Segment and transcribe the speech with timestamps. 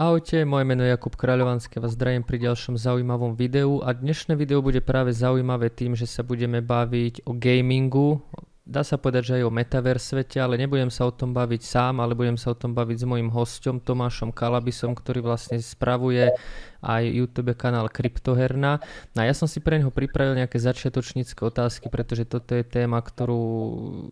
[0.00, 3.84] Ahojte, moje meno je Jakub Kráľovanský, vás zdravím pri ďalšom zaujímavom videu.
[3.84, 8.16] A dnešné video bude práve zaujímavé tým, že sa budeme baviť o gamingu,
[8.64, 12.00] dá sa povedať, že aj o metaverse svete, ale nebudem sa o tom baviť sám,
[12.00, 16.32] ale budem sa o tom baviť s mojím hostom Tomášom Kalabisom, ktorý vlastne spravuje
[16.80, 18.80] aj YouTube kanál Kryptoherna.
[19.12, 23.04] No a ja som si pre neho pripravil nejaké začiatočnícke otázky, pretože toto je téma,
[23.04, 23.44] ktorú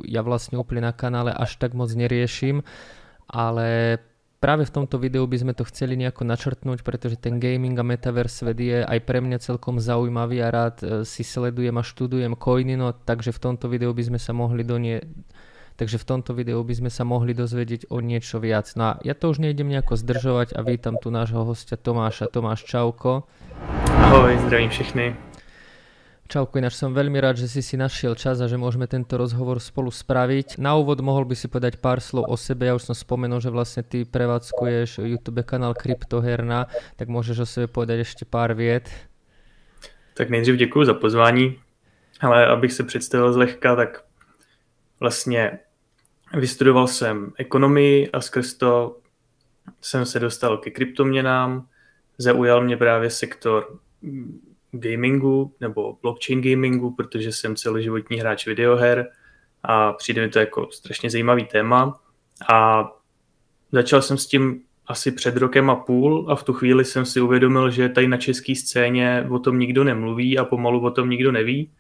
[0.05, 2.61] ja vlastne úplne na kanále až tak moc neriešim,
[3.25, 3.97] ale
[4.39, 8.43] práve v tomto videu by sme to chceli nejako načrtnúť, pretože ten gaming a metaverse
[8.43, 12.79] svet je aj pre mňa celkom zaujímavý a rád e, si sledujem a študujem coiny,
[12.79, 15.03] no takže v tomto videu by sme sa mohli donie
[15.79, 18.67] takže v tomto videu by sme sa mohli dozvedieť o niečo viac.
[18.75, 22.27] No a ja to už nejdem nejako zdržovať a vítam tu nášho hostia Tomáša.
[22.35, 23.31] Tomáš, čauko.
[23.87, 25.28] Ahoj, zdravím všechny.
[26.29, 29.65] Čauko, ináč som veľmi rád, že si si našiel čas a že môžeme tento rozhovor
[29.65, 30.61] spolu spraviť.
[30.61, 32.69] Na úvod mohol by si povedať pár slov o sebe.
[32.69, 36.69] Ja už som spomenul, že vlastne ty prevádzkuješ YouTube kanál Kryptoherna,
[37.01, 38.93] tak môžeš o sebe povedať ešte pár viet.
[40.15, 41.57] Tak nejdřív děkuji za pozvání,
[42.21, 44.05] ale abych se představil zlehka, tak
[45.01, 45.59] vlastně
[46.37, 49.01] vystudoval jsem ekonomii a skrz to
[49.81, 51.67] jsem se dostal ke kryptoměnám.
[52.19, 53.79] Zaujal mě právě sektor
[54.73, 59.11] gamingu nebo blockchain gamingu, protože jsem celoživotní hráč videoher
[59.63, 62.01] a přijde mi to jako strašně zajímavý téma.
[62.53, 62.89] A
[63.73, 67.21] začal jsem s tím asi před rokem a půl a v tu chvíli jsem si
[67.21, 71.33] uvědomil, že tady na české scéně o tom nikdo nemluví a pomalu o tom nikdo
[71.33, 71.71] neví,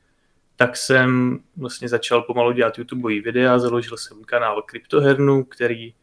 [0.57, 5.95] tak jsem vlastně začal pomalu dělat YouTube videa, založil jsem kanál Kryptohernu, který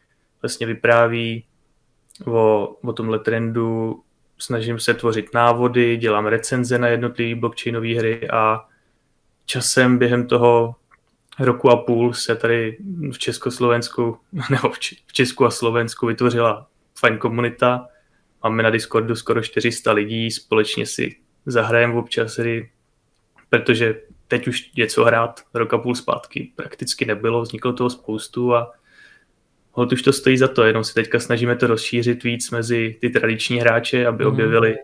[0.42, 1.46] vlastně vypráví
[2.26, 4.02] o, o tomhle trendu
[4.38, 8.66] snažím se tvořit návody, dělám recenze na jednotlivé blockchainové hry a
[9.46, 10.76] časem během toho
[11.40, 12.78] roku a půl se tady
[13.12, 14.18] v Československu,
[14.50, 16.68] nebo v Česku a Slovensku vytvořila
[17.00, 17.88] fajn komunita.
[18.44, 22.72] Máme na Discordu skoro 400 lidí, společně si zahrajeme občas hry,
[23.50, 28.72] protože teď už něco hrát, rok a půl zpátky prakticky nebylo, vzniklo toho spoustu a
[29.78, 33.10] Hod už to stojí za to, jenom si teďka snažíme to rozšířit víc mezi ty
[33.10, 34.32] tradiční hráče, aby mm.
[34.32, 34.76] objevili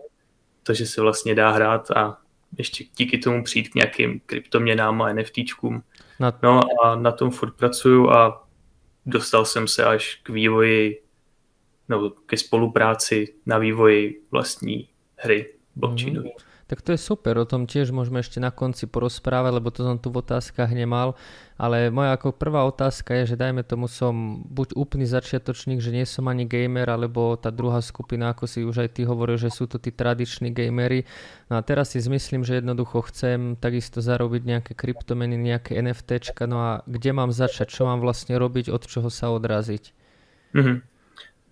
[0.62, 2.18] to, že se vlastně dá hrát a
[2.58, 5.82] ještě díky tomu přijít k nějakým kryptoměnám a NFTčkům.
[6.20, 6.38] Na...
[6.42, 8.48] No a na tom furt pracuju a
[9.06, 11.02] dostal jsem se až k vývoji
[11.88, 16.28] nebo ke spolupráci na vývoji vlastní hry blockchainové.
[16.28, 16.51] Mm.
[16.72, 20.00] Tak to je super, o tom tiež môžeme ešte na konci porozprávať, lebo to som
[20.00, 21.20] tu v otázkach nemal.
[21.60, 26.08] Ale moja ako prvá otázka je, že dajme tomu som buď úplný začiatočník, že nie
[26.08, 29.68] som ani gamer, alebo tá druhá skupina, ako si už aj ty hovoril, že sú
[29.68, 31.04] to tí tradiční gamery.
[31.52, 36.56] No a teraz si zmyslím, že jednoducho chcem takisto zarobiť nejaké kryptomeny, nejaké NFTčka, no
[36.56, 39.92] a kde mám začať, čo mám vlastne robiť, od čoho sa odraziť?
[40.56, 40.76] Mm-hmm.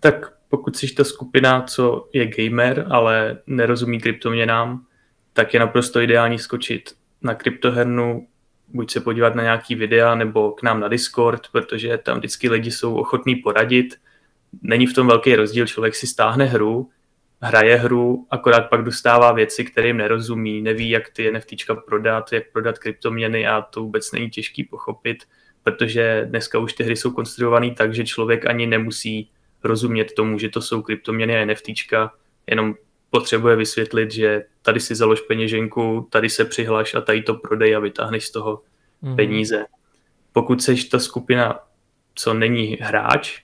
[0.00, 4.88] Tak pokud jsi ta skupina, co je gamer, ale nerozumí kryptoměnám,
[5.32, 6.90] tak je naprosto ideální skočit
[7.22, 8.26] na kryptohernu,
[8.68, 12.70] buď se podívat na nějaký videa nebo k nám na Discord, protože tam vždycky lidi
[12.70, 13.94] jsou ochotní poradit.
[14.62, 16.90] Není v tom velký rozdíl, člověk si stáhne hru,
[17.42, 22.78] hraje hru, akorát pak dostává věci, kterým nerozumí, neví, jak ty NFTčka prodat, jak prodat
[22.78, 25.24] kryptoměny a to vůbec není těžký pochopit,
[25.62, 29.30] protože dneska už ty hry jsou konstruované tak, že člověk ani nemusí
[29.64, 32.12] rozumět tomu, že to jsou kryptoměny a NFTčka,
[32.46, 32.74] jenom
[33.10, 37.80] potřebuje vysvětlit, že tady si založ peněženku, tady se přihlaš a tady to prodej a
[37.80, 38.62] vytáhneš z toho
[39.02, 39.16] mm.
[39.16, 39.64] peníze.
[40.32, 41.58] Pokud seš ta skupina,
[42.14, 43.42] co není hráč,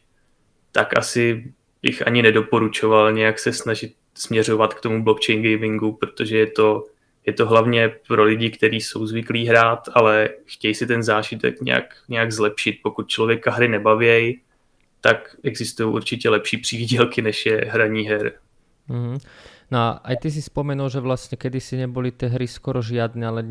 [0.72, 6.46] tak asi bych ani nedoporučoval nějak se snažit směřovat k tomu blockchain gamingu, protože je
[6.46, 6.84] to,
[7.26, 11.84] je to hlavně pro lidi, kteří jsou zvyklí hrát, ale chtějí si ten zážitek nějak,
[12.08, 12.78] nějak zlepšit.
[12.82, 14.40] Pokud člověka hry nebavějí,
[15.00, 18.32] tak existují určitě lepší přídělky, než je hraní her.
[18.88, 19.18] Mm.
[19.66, 23.42] No a aj ty si spomenul, že vlastne kedysi neboli tie hry skoro žiadne, ale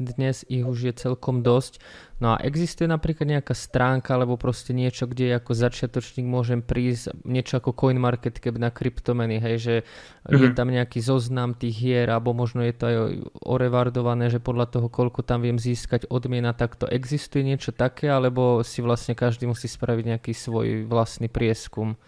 [0.00, 1.76] dnes ich už je celkom dosť.
[2.24, 7.60] No a existuje napríklad nejaká stránka alebo proste niečo, kde ako začiatočník môžem prísť, niečo
[7.60, 10.40] ako CoinMarketCap na kryptomeny, hej, že mm-hmm.
[10.40, 10.56] je mhm.
[10.56, 12.96] tam nejaký zoznam tých hier, alebo možno je to aj
[13.44, 18.64] orevardované, že podľa toho, koľko tam viem získať odmiena, tak to existuje niečo také, alebo
[18.64, 22.00] si vlastne každý musí spraviť nejaký svoj vlastný prieskum?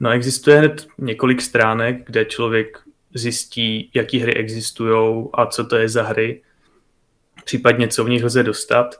[0.00, 2.78] No existuje hned několik stránek, kde člověk
[3.14, 6.42] zjistí, jaký hry existují a co to je za hry,
[7.44, 8.94] případně co v nich lze dostat,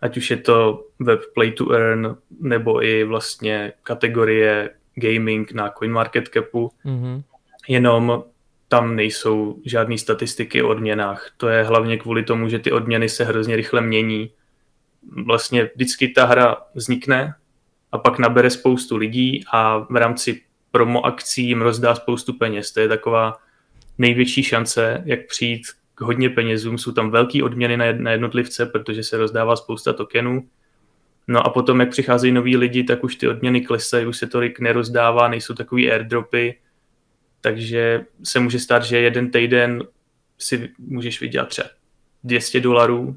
[0.00, 6.70] ať už je to web Play to Earn, nebo i vlastně kategorie gaming na CoinMarketCapu,
[6.84, 7.22] mm-hmm.
[7.68, 8.24] jenom
[8.68, 11.30] tam nejsou žádné statistiky o odměnách.
[11.36, 14.30] To je hlavně kvůli tomu, že ty odměny se hrozně rychle mění.
[15.26, 17.34] Vlastně vždycky ta hra vznikne
[17.92, 22.72] a pak nabere spoustu lidí a v rámci promo akcí jim rozdá spoustu peněz.
[22.72, 23.38] To je taková
[23.98, 25.62] největší šance, jak přijít
[25.94, 26.78] k hodně penězům.
[26.78, 30.48] Jsou tam velké odměny na jednotlivce, protože se rozdává spousta tokenů.
[31.28, 34.60] No a potom, jak přicházejí noví lidi, tak už ty odměny klesají, už se tolik
[34.60, 36.58] nerozdává, nejsou takový airdropy,
[37.40, 39.84] takže se může stát, že jeden týden
[40.38, 41.68] si můžeš vydělat třeba
[42.24, 43.16] 200 dolarů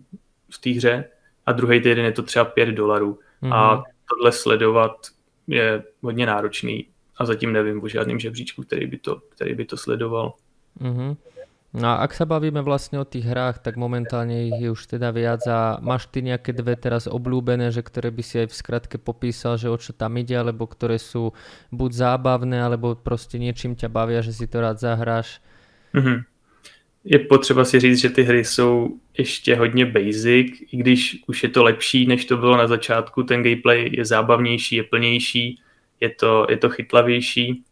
[0.50, 1.06] v té hře
[1.46, 3.20] a druhý týden je to třeba 5 dolarů.
[3.44, 3.54] Mm-hmm.
[3.54, 3.84] A mhm.
[4.16, 4.94] Tohle sledovat
[5.48, 6.88] je hodně náročný
[7.18, 10.34] a zatím nevím o žádném žebříčku, který by to, který by to sledoval.
[10.82, 11.18] Mm-hmm.
[11.74, 15.10] No a ak sa bavíme vlastne o tých hrách, tak momentálne ich je už teda
[15.10, 18.98] viac a máš ty nejaké dve teraz obľúbené, že ktoré by si aj v skratke
[19.02, 21.34] popísal, že o čo tam ide, alebo ktoré sú
[21.74, 25.42] buď zábavné, alebo prostě niečím ťa bavia, že si to rád zahráš?
[25.98, 26.33] Mm-hmm.
[27.06, 31.50] Je potřeba si říct, že ty hry jsou ještě hodně basic, i když už je
[31.50, 35.60] to lepší, než to bylo na začátku, ten gameplay je zábavnější, je plnější,
[36.00, 37.64] je to, je to chytlavější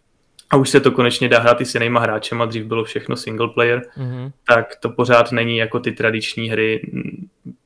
[0.51, 3.48] a už se to konečně dá hrát i s jinýma hráčema, dřív bylo všechno single
[3.48, 4.31] player, mm-hmm.
[4.48, 6.92] tak to pořád není jako ty tradiční hry.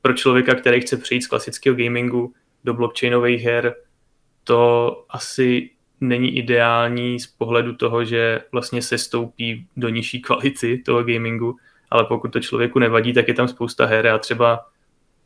[0.02, 2.34] Pro člověka, který chce přejít z klasického gamingu
[2.64, 3.76] do blockchainových her,
[4.44, 5.70] to asi
[6.02, 11.58] není ideální z pohledu toho, že vlastně se stoupí do nižší kvality toho gamingu,
[11.90, 14.66] ale pokud to člověku nevadí, tak je tam spousta her a třeba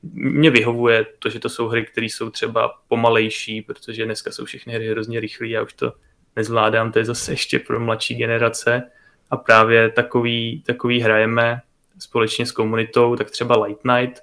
[0.03, 4.73] mě vyhovuje to, že to jsou hry, které jsou třeba pomalejší, protože dneska jsou všechny
[4.73, 5.93] hry hrozně rychlé a už to
[6.35, 8.83] nezvládám, to je zase ještě pro mladší generace.
[9.31, 11.61] A právě takový, takový hrajeme
[11.99, 14.19] společně s komunitou, tak třeba Light Night,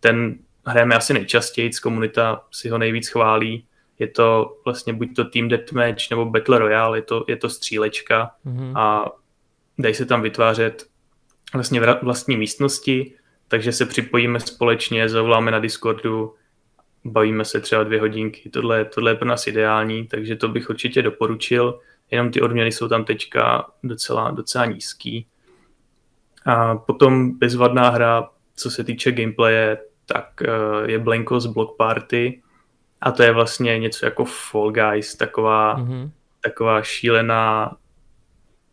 [0.00, 3.64] ten hrajeme asi nejčastěji, komunita si ho nejvíc chválí,
[3.98, 8.30] je to vlastně buď to Team Deathmatch nebo Battle Royale, je to, je to střílečka
[8.46, 8.78] mm-hmm.
[8.78, 9.10] a
[9.78, 10.86] dají se tam vytvářet
[11.54, 13.14] vlastně vlastní místnosti,
[13.48, 16.34] takže se připojíme společně, zavoláme na Discordu,
[17.04, 18.50] bavíme se třeba dvě hodinky.
[18.50, 21.80] Tohle, tohle je pro nás ideální, takže to bych určitě doporučil.
[22.10, 25.26] Jenom ty odměny jsou tam teďka docela, docela nízký.
[26.46, 32.42] A potom bezvadná hra, co se týče gameplaye, tak eh, je Blankos Block Party
[33.00, 36.10] a to je vlastně něco jako Fall Guys, taková, mm-hmm.
[36.40, 37.76] taková šílená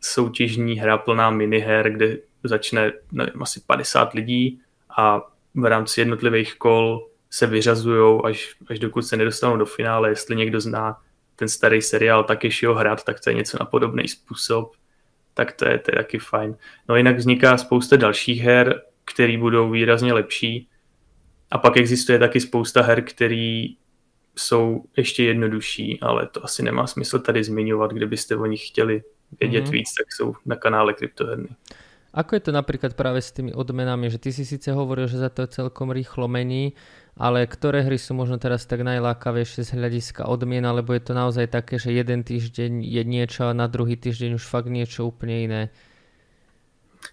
[0.02, 4.62] soutěžní hra plná miniher, kde začne nevím, asi 50 lidí
[4.98, 5.22] a
[5.56, 10.10] v rámci jednotlivých kol se vyřazují, až, až dokud se nedostanou do finále.
[10.10, 10.98] Jestli někdo zná
[11.36, 14.76] ten starý seriál Takeshiho hrad, tak to je něco na podobný způsob.
[15.34, 16.58] Tak to je, to je taky fajn.
[16.90, 20.70] No jinak vzniká spousta dalších her, které budou výrazně lepší.
[21.52, 23.66] A pak existuje taky spousta her, které
[24.38, 29.04] jsou ještě jednodušší, ale to asi nemá smysl tady zmiňovat, kdybyste o nich chtěli
[29.40, 29.72] vědět mm-hmm.
[29.72, 31.48] víc, tak jsou na kanále Kryptoherny.
[32.16, 35.28] Ako je to napríklad práve s tými odmenami, že ty si síce hovoril, že za
[35.28, 36.72] to celkom rýchlo mení,
[37.20, 41.52] ale ktoré hry sú možno teraz tak najlákavejšie z hľadiska odmien, alebo je to naozaj
[41.52, 45.62] také, že jeden týždeň je niečo a na druhý týždeň už fakt niečo úplne iné?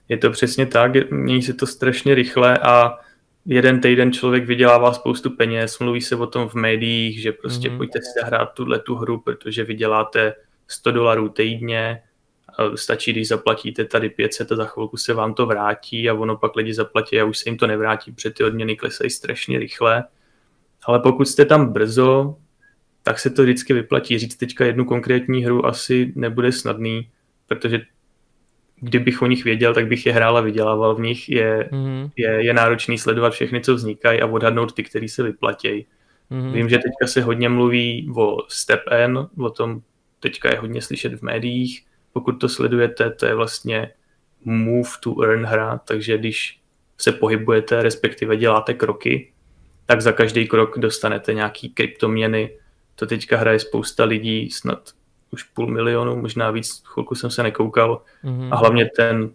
[0.08, 2.98] Je to přesně tak, mění se to strašně rychle a
[3.46, 7.76] jeden týden člověk vydělává spoustu peněz, mluví se o tom v médiích, že prostě mm-hmm.
[7.76, 10.34] pojďte si zahrát tuhle tu hru, protože vyděláte
[10.68, 12.02] 100 dolarů týdně,
[12.74, 16.56] stačí, když zaplatíte tady 500 a za chvilku se vám to vrátí a ono pak
[16.56, 20.04] lidi zaplatí a už se jim to nevrátí, protože ty odměny klesají strašně rychle.
[20.84, 22.36] Ale pokud jste tam brzo,
[23.02, 24.18] tak se to vždycky vyplatí.
[24.18, 27.10] Říct teďka jednu konkrétní hru asi nebude snadný,
[27.46, 27.80] protože
[28.84, 31.28] kdybych o nich věděl, tak bych je hrál a vydělával v nich.
[31.28, 32.10] Je, mm-hmm.
[32.16, 35.86] je, je náročný sledovat všechny, co vznikají a odhadnout ty, který se vyplatí.
[36.30, 36.52] Mm-hmm.
[36.52, 39.82] Vím, že teďka se hodně mluví o Step N, o tom
[40.20, 43.90] teďka je hodně slyšet v médiích, pokud to sledujete, to je vlastně
[44.44, 46.60] move to earn hra, takže když
[46.98, 49.32] se pohybujete, respektive děláte kroky,
[49.86, 52.50] tak za každý krok dostanete nějaký kryptoměny.
[52.94, 54.90] To teďka hraje spousta lidí, snad
[55.32, 58.02] už půl milionu, možná víc, chvilku jsem se nekoukal.
[58.24, 58.48] Mm-hmm.
[58.52, 59.30] A hlavně ten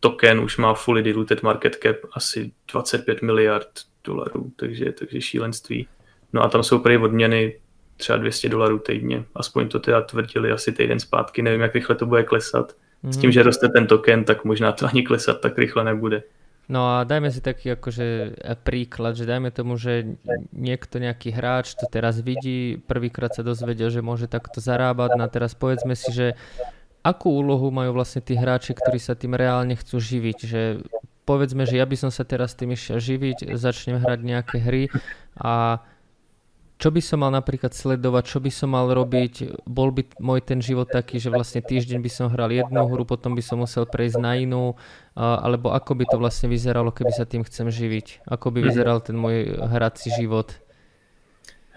[0.00, 3.68] token už má fully diluted market cap asi 25 miliard
[4.04, 5.88] dolarů, takže, takže šílenství.
[6.32, 7.58] No a tam jsou prý odměny
[7.96, 9.24] třeba 200 dolarů týdně.
[9.34, 11.42] Aspoň to teda tvrdili asi týden zpátky.
[11.42, 12.76] Nevím, jak rychle to bude klesat.
[13.02, 13.32] S tím, mhm.
[13.32, 16.22] že roste ten token, tak možná to ani klesat tak rychle nebude.
[16.70, 20.14] No a dajme si taký akože príklad, že dajme tomu, že
[20.54, 25.32] niekto nejaký hráč to teraz vidí, prvýkrát sa dozvedel, že môže takto zarábať, no a
[25.32, 26.26] teraz povedzme si, že
[27.02, 30.62] akú úlohu majú vlastne tí hráči, ktorí sa tým reálne chcú živiť, že
[31.26, 34.86] povedzme, že ja by som sa teraz tým išiel živiť, začnem hrať nejaké hry
[35.38, 35.82] a
[36.82, 40.58] čo by som mal napríklad sledovať, čo by som mal robiť, bol by môj ten
[40.58, 44.18] život taký, že vlastne týždeň by som hral jednu hru, potom by som musel prejsť
[44.18, 44.74] na inú,
[45.14, 48.26] alebo ako by to vlastne vyzeralo, keby sa tým chcem živiť?
[48.26, 50.58] Ako by vyzeral ten môj hrací život?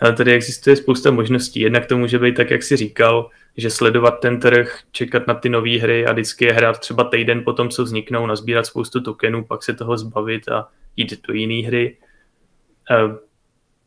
[0.02, 1.60] Ale tady existuje spousta možností.
[1.60, 5.50] Jednak to může být tak, jak si říkal, že sledovat ten trh, čekat na ty
[5.50, 9.44] nové hry a vždycky je hrát třeba týden po tom, co vzniknou, nazbírat spoustu tokenů,
[9.44, 11.98] pak se toho zbavit a jít do jiné hry.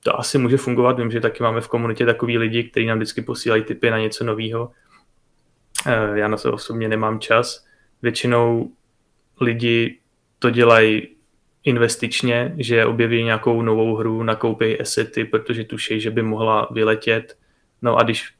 [0.02, 0.98] To asi může fungovat.
[0.98, 4.24] Vím, že taky máme v komunitě takový lidi, kteří nám vždycky posílají tipy na něco
[4.24, 4.70] nového.
[5.86, 7.66] Eh, já na to osobně nemám čas.
[8.02, 8.70] Většinou
[9.40, 9.98] lidi
[10.38, 11.08] to dělají
[11.64, 17.38] investičně, že objeví nějakou novou hru, nakoupí asety, protože tuší, že by mohla vyletět.
[17.82, 18.34] No a když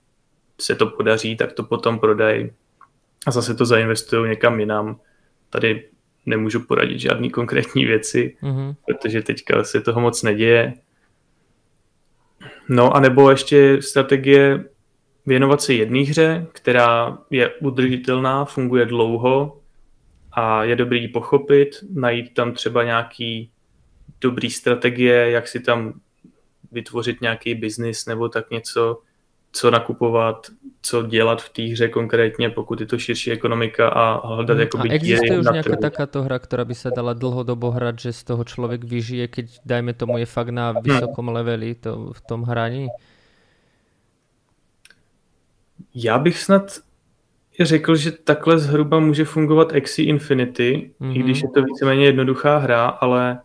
[0.61, 2.51] se to podaří, tak to potom prodají
[3.27, 5.01] a zase to zainvestují někam jinam.
[5.51, 5.89] Tady
[6.27, 8.75] nemůžu poradit žádný konkrétní věci, mm-hmm.
[8.87, 10.75] protože teďka se toho moc neděje.
[12.69, 14.65] No a nebo ještě strategie
[15.27, 19.61] věnovat se jedné hře, která je udržitelná, funguje dlouho
[20.33, 23.51] a je dobrý pochopit, najít tam třeba nějaký
[24.21, 26.01] dobrý strategie, jak si tam
[26.73, 29.01] vytvořit nějaký biznis nebo tak něco,
[29.53, 30.47] co nakupovat,
[30.83, 34.61] co dělat v té hře konkrétně, pokud je to širší ekonomika a hledat hmm.
[34.61, 38.25] jakoby A existuje už nějaká takáto hra, která by se dala dlhodobo hrát, že z
[38.25, 40.83] toho člověk vyžije, keď dajme tomu je fakt na hmm.
[40.83, 41.35] vysokom hmm.
[41.35, 42.89] leveli to, v tom hraní?
[45.95, 46.79] Já bych snad
[47.61, 51.17] řekl, že takhle zhruba může fungovat Axie Infinity, mm-hmm.
[51.17, 51.49] i když mhm.
[51.49, 53.41] je to víceméně jednoduchá hra, ale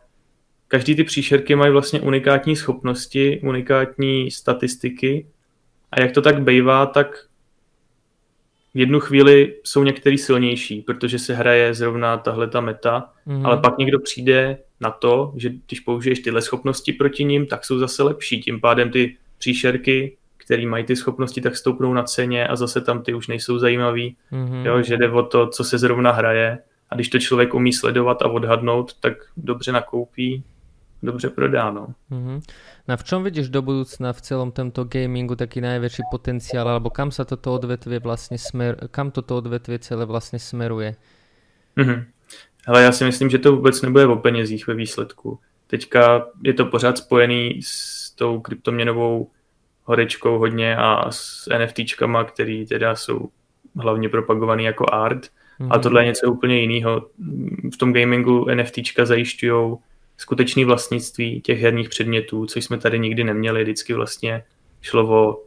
[0.67, 5.27] každý ty příšerky mají vlastně unikátní schopnosti, unikátní statistiky
[5.93, 7.07] a jak to tak bývá, tak
[8.73, 13.47] v jednu chvíli jsou některý silnější, protože se hraje zrovna tahle ta meta, mm-hmm.
[13.47, 17.79] ale pak někdo přijde na to, že když použiješ tyhle schopnosti proti ním, tak jsou
[17.79, 18.41] zase lepší.
[18.41, 23.03] Tím pádem ty příšerky který mají ty schopnosti, tak stoupnou na ceně a zase tam
[23.03, 24.17] ty už nejsou zajímavý.
[24.31, 24.65] Mm-hmm.
[24.65, 26.59] Jo, že jde o to, co se zrovna hraje.
[26.89, 30.43] A když to člověk umí sledovat a odhadnout, tak dobře nakoupí,
[31.03, 31.71] dobře prodá.
[31.71, 31.87] No.
[32.11, 32.41] Mm-hmm.
[32.87, 37.15] No v čom vidíš do budoucna v celom tomto gamingu taký najväčší potenciál, alebo kam
[37.15, 40.95] sa toto odvetvie vlastně smer, kam toto odvetvie celé vlastně smeruje?
[41.77, 42.05] Mm-hmm.
[42.67, 45.39] Ale já si myslím, že to vůbec nebude o penězích ve výsledku.
[45.67, 49.31] Teďka je to pořád spojený s tou kryptoměnovou
[49.83, 53.29] horečkou hodně a s NFTčkama, který teda jsou
[53.75, 55.21] hlavně propagovaný jako art.
[55.59, 55.67] Mm-hmm.
[55.71, 57.07] A tohle je něco úplně jiného.
[57.73, 59.75] V tom gamingu NFTčka zajišťují
[60.17, 63.63] skutečné vlastnictví těch herních předmětů, což jsme tady nikdy neměli.
[63.63, 64.43] Vždycky vlastně
[64.81, 65.43] šlo o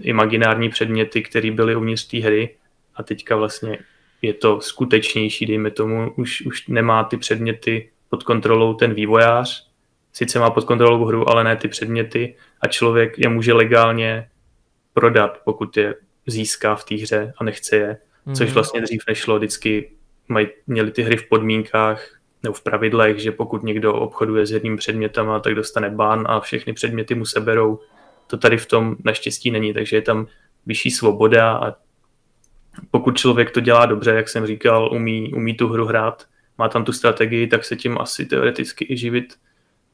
[0.00, 2.56] imaginární předměty, které byly uvnitř té hry.
[2.94, 3.78] A teďka vlastně
[4.22, 9.70] je to skutečnější, dejme tomu, už, už nemá ty předměty pod kontrolou ten vývojář,
[10.12, 12.34] sice má pod kontrolou hru, ale ne ty předměty.
[12.60, 14.28] A člověk je může legálně
[14.94, 15.94] prodat, pokud je
[16.26, 17.96] získá v té hře a nechce je,
[18.34, 18.54] což mhm.
[18.54, 19.90] vlastně dřív nešlo, vždycky
[20.28, 24.76] maj, měli ty hry v podmínkách nebo v pravidlech, že pokud někdo obchoduje s jedním
[24.76, 27.78] předmětem, tak dostane ban a všechny předměty mu seberou.
[28.26, 30.26] To tady v tom naštěstí není, takže je tam
[30.66, 31.74] vyšší svoboda a
[32.90, 36.26] pokud člověk to dělá dobře, jak jsem říkal, umí, umí tu hru hrát,
[36.58, 39.34] má tam tu strategii, tak se tím asi teoreticky i živit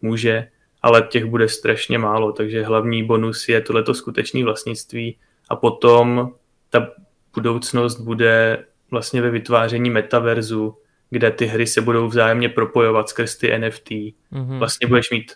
[0.02, 0.48] může,
[0.82, 5.16] ale těch bude strašně málo, takže hlavní bonus je tohleto skutečné vlastnictví
[5.48, 6.32] a potom
[6.70, 6.88] ta
[7.34, 10.76] budoucnost bude vlastně ve vytváření metaverzu,
[11.12, 13.90] kde ty hry se budou vzájemně propojovat skrz ty NFT.
[13.90, 14.58] Mm-hmm.
[14.58, 15.32] Vlastně budeš mít,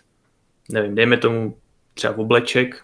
[0.69, 1.57] nevím, dejme tomu
[1.93, 2.83] třeba obleček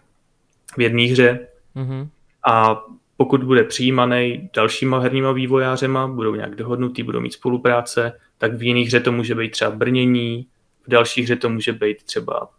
[0.77, 2.07] v jedné hře mm-hmm.
[2.47, 2.83] a
[3.17, 8.87] pokud bude přijímaný dalšíma herníma vývojářema, budou nějak dohodnutý, budou mít spolupráce, tak v jiných
[8.87, 10.47] hře to může být třeba brnění,
[10.87, 12.49] v další hře to může být třeba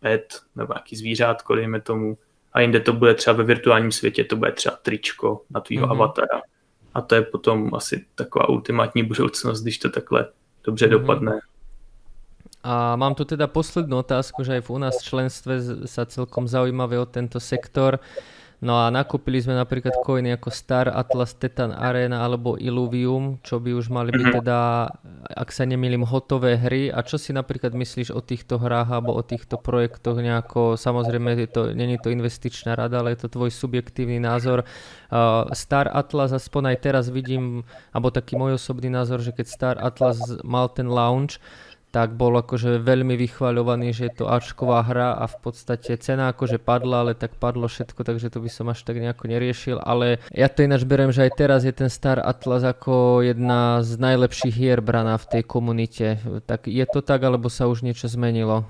[0.00, 2.18] pet nebo nějaký zvířátko, dejme tomu.
[2.52, 5.90] A jinde to bude třeba ve virtuálním světě, to bude třeba tričko na tvýho mm-hmm.
[5.90, 6.42] avatara.
[6.94, 10.28] A to je potom asi taková ultimátní budoucnost, když to takhle
[10.64, 10.90] dobře mm-hmm.
[10.90, 11.40] dopadne.
[12.64, 15.52] A mám tu teda poslednú otázku, že aj v u nás v členstve
[15.84, 18.00] sa celkom zaujímavé o tento sektor.
[18.64, 23.76] No a nakúpili sme napríklad coiny ako Star, Atlas, Titan Arena alebo Illuvium, čo by
[23.76, 24.34] už mali byť mhm.
[24.40, 24.58] teda,
[25.36, 26.88] ak sa nemýlim, hotové hry.
[26.88, 31.48] A čo si napríklad myslíš o týchto hrách alebo o týchto projektoch nejako, samozrejme je
[31.52, 34.64] to, není to investičná rada, ale je to tvoj subjektívny názor.
[35.52, 40.16] Star Atlas aspoň aj teraz vidím, alebo taký môj osobný názor, že keď Star Atlas
[40.40, 41.36] mal ten launch,
[41.94, 46.58] tak bol akože veľmi vychvaľovaný, že je to Ačková hra a v podstate cena akože
[46.58, 50.50] padla, ale tak padlo všetko, takže to by som až tak nejako neriešil, ale ja
[50.50, 54.82] to ináč berem, že aj teraz je ten Star Atlas ako jedna z najlepších hier
[54.82, 56.18] braná v tej komunite.
[56.50, 58.66] Tak je to tak, alebo sa už niečo zmenilo?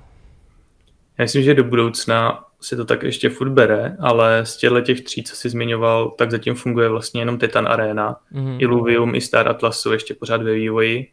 [1.19, 5.01] Já myslím, že do budoucna se to tak ještě furt bere, ale z těchto těch
[5.01, 8.17] tří, co jsi zmiňoval, tak zatím funguje vlastně jenom Titan Arena.
[8.35, 8.57] Mm-hmm.
[8.59, 11.07] Illuvium i Star Atlas jsou ještě pořád ve vývoji,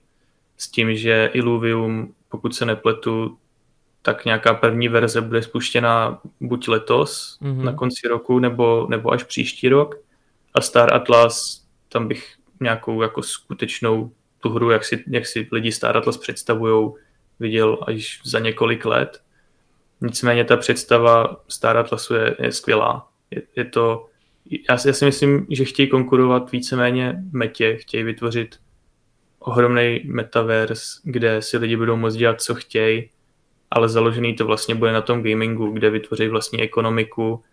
[0.62, 3.38] s tím, že Illuvium, pokud se nepletu,
[4.01, 7.63] tak nějaká první verze bude spuštěna buď letos mm-hmm.
[7.63, 9.96] na konci roku, nebo, nebo až příští rok.
[10.53, 15.72] A Star Atlas, tam bych nějakou jako skutečnou tu hru, jak si, jak si lidi
[15.72, 16.91] Star Atlas představují,
[17.39, 19.22] viděl až za několik let.
[20.01, 23.12] Nicméně ta představa Star Atlasu je, je skvělá.
[23.32, 24.08] Je, je to,
[24.70, 28.56] já, já si myslím, že chtějí konkurovat víceméně metě, chtějí vytvořit
[29.41, 33.10] ohromný metaverse, kde si lidi budou moct dělat, co chtějí,
[33.71, 37.43] ale založený to vlastně bude na tom gamingu, kde vytvoří vlastní ekonomiku,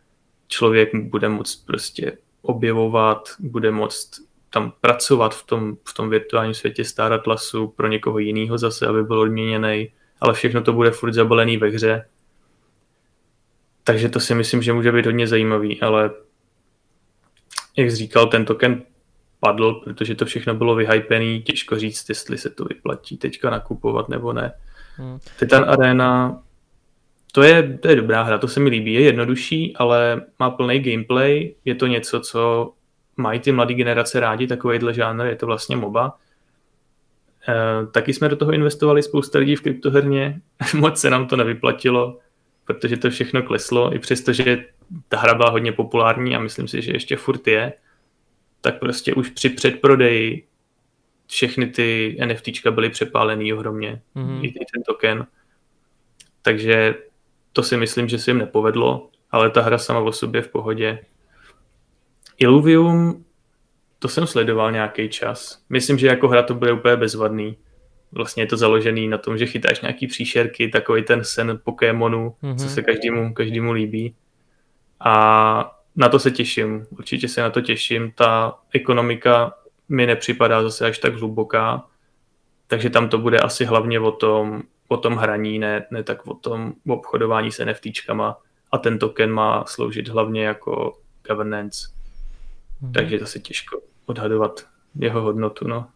[0.48, 4.10] člověk bude moct prostě objevovat, bude moct
[4.50, 9.02] tam pracovat v tom, v tom virtuálním světě Star Atlasu pro někoho jiného zase, aby
[9.02, 12.08] byl odměněný, ale všechno to bude furt zabalený ve hře.
[13.84, 16.10] Takže to si myslím, že může být hodně zajímavý, ale
[17.76, 18.82] jak říkal, ten token
[19.40, 24.32] padl, protože to všechno bylo vyhypený, těžko říct, jestli se to vyplatí teďka nakupovat nebo
[24.32, 24.52] ne.
[24.96, 25.18] Hmm.
[25.38, 26.42] Titan Arena,
[27.32, 30.80] to je, to je dobrá hra, to se mi líbí, je jednodušší, ale má plný
[30.80, 32.72] gameplay, je to něco, co
[33.16, 36.18] mají ty mladé generace rádi, takovýhle žánr, je to vlastně MOBA.
[37.48, 40.40] E, taky jsme do toho investovali spousta lidí v kryptoherně,
[40.74, 42.18] moc se nám to nevyplatilo,
[42.64, 44.64] protože to všechno kleslo, i přesto, že
[45.08, 47.72] ta hra byla hodně populární a myslím si, že ještě furt je,
[48.60, 50.48] tak prostě už při předprodeji
[51.26, 54.44] všechny ty NFTčka byly přepálený ohromně, mm-hmm.
[54.44, 55.26] i, ten token.
[56.42, 56.94] Takže
[57.52, 60.98] to si myslím, že se jim nepovedlo, ale ta hra sama o sobě v pohodě.
[62.38, 63.24] Illuvium,
[63.98, 65.62] to jsem sledoval nějaký čas.
[65.68, 67.56] Myslím, že jako hra to bude úplně bezvadný.
[68.12, 72.56] Vlastně je to založený na tom, že chytáš nějaký příšerky, takový ten sen Pokémonu, mm-hmm.
[72.56, 74.14] co se každému, každému líbí.
[75.00, 78.12] A na to se těším, určitě se na to těším.
[78.12, 79.54] Ta ekonomika
[79.88, 81.84] mi nepřipadá zase až tak hluboká,
[82.66, 86.34] takže tam to bude asi hlavně o tom, o tom hraní, ne, ne tak o
[86.34, 88.38] tom obchodování s NFTčkama
[88.72, 91.88] a ten token má sloužit hlavně jako governance.
[92.80, 92.92] Mhm.
[92.92, 95.68] Takže to se těžko odhadovat jeho hodnotu.
[95.68, 95.86] No.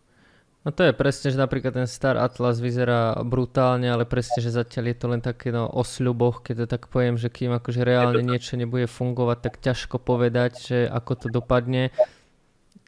[0.63, 4.95] No to je presne, že napríklad ten Star Atlas vyzerá brutálne, ale presne, že zatiaľ
[4.95, 8.23] je to len také no, o sľuboch, keď to tak poviem, že kým akože reálne
[8.23, 11.91] niečo nebude fungovať, tak ťažko povedať, že ako to dopadne.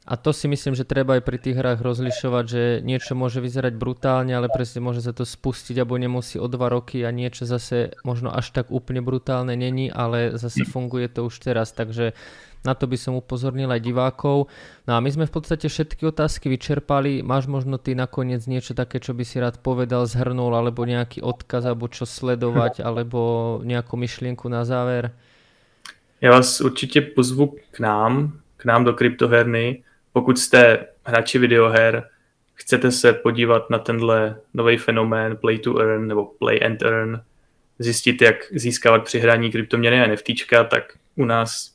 [0.04, 3.72] A to si myslím, že treba aj pri tých hrách rozlišovať, že niečo môže vyzerať
[3.74, 7.96] brutálne, ale presne môže sa to spustiť alebo nemusí o dva roky a niečo zase
[8.04, 12.12] možno až tak úplne brutálne není, ale zase funguje to už teraz, takže
[12.64, 14.48] na to by som upozornil aj divákov.
[14.88, 17.20] No a my sme v podstate všetky otázky vyčerpali.
[17.20, 21.68] Máš možno ty nakoniec niečo také, čo by si rád povedal, zhrnul, alebo nejaký odkaz,
[21.68, 25.12] alebo čo sledovať, alebo nejakú myšlienku na záver?
[26.20, 32.08] Já vás určitě pozvu k nám, k nám do kryptoherny, pokud jste hráči videoher,
[32.54, 37.20] chcete se podívat na tenhle nový fenomén Play to Earn nebo Play and Earn,
[37.78, 40.84] zjistit, jak získávat při hraní kryptoměny a NFTčka, tak
[41.16, 41.73] u nás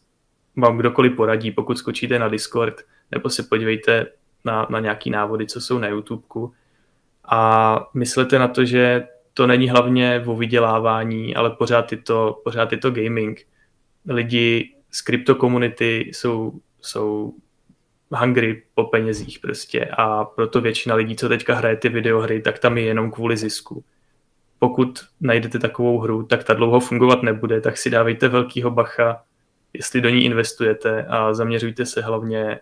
[0.60, 2.76] vám kdokoliv poradí, pokud skočíte na Discord,
[3.12, 4.06] nebo se podívejte
[4.46, 6.54] na, na nějaký návody, co jsou na YouTubeku.
[7.32, 12.72] A myslete na to, že to není hlavně o vydělávání, ale pořád je to, pořád
[12.72, 13.42] je to gaming.
[14.08, 17.34] Lidi z kryptokomunity jsou, jsou
[18.12, 22.78] hungry po penězích prostě a proto většina lidí, co teďka hraje ty videohry, tak tam
[22.78, 23.84] je jenom kvůli zisku.
[24.60, 29.24] Pokud najdete takovou hru, tak ta dlouho fungovat nebude, tak si dávejte velkýho bacha,
[29.74, 32.60] jestli do ní investujete a zaměřujte se hlavně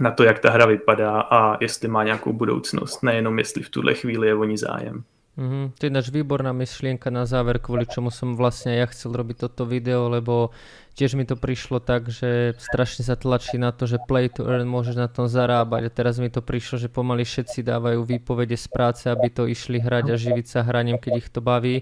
[0.00, 3.94] na to, jak ta hra vypadá a jestli má nějakou budoucnost, nejenom jestli v tuhle
[3.94, 5.04] chvíli je o ní zájem.
[5.32, 5.72] Mm-hmm.
[5.80, 9.64] To je náš výborná myšlienka na záver, kvôli čomu som vlastne ja chcel robiť toto
[9.64, 10.52] video, lebo
[10.92, 14.68] tiež mi to prišlo tak, že strašne sa tlačí na to, že play to earn
[14.68, 18.68] môžeš na tom zarábať a teraz mi to prišlo, že pomaly všetci dávajú výpovede z
[18.68, 21.80] práce, aby to išli hrať a živiť sa hraním, keď ich to baví,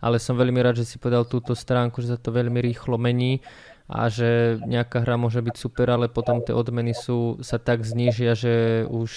[0.00, 3.44] ale som veľmi rád, že si povedal túto stránku, že sa to veľmi rýchlo mení
[3.90, 8.38] a že nejaká hra môže byť super, ale potom tie odmeny sú, sa tak znížia,
[8.38, 9.10] že už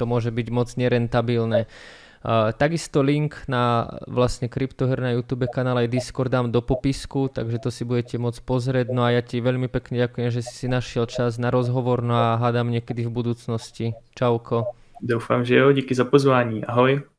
[0.00, 1.70] to môže byť moc nerentabilné.
[2.24, 7.60] Uh, takisto link na vlastne kryptoher na YouTube kanál aj Discord dám do popisku, takže
[7.60, 8.96] to si budete môcť pozrieť.
[8.96, 12.16] No a ja ti veľmi pekne ďakujem, že si si našiel čas na rozhovor, no
[12.16, 13.92] a hádam niekedy v budúcnosti.
[14.16, 14.72] Čauko.
[15.04, 16.64] Doufám, že jo, díky za pozvání.
[16.64, 17.13] Ahoj.